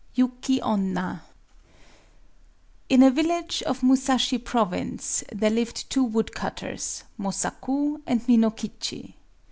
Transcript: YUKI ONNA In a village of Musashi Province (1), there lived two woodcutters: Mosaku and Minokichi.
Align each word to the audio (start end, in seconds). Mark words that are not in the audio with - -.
YUKI 0.15 0.59
ONNA 0.63 1.21
In 2.89 3.03
a 3.03 3.11
village 3.11 3.61
of 3.67 3.83
Musashi 3.83 4.39
Province 4.39 5.23
(1), 5.31 5.39
there 5.39 5.51
lived 5.51 5.91
two 5.91 6.03
woodcutters: 6.03 7.03
Mosaku 7.19 8.01
and 8.07 8.25
Minokichi. 8.25 9.13